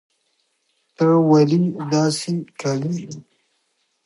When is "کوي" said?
2.59-2.95